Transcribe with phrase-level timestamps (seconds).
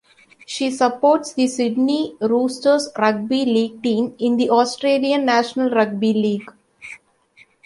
[0.47, 6.51] She supports the Sydney Roosters rugby league team in the Australian National Rugby League.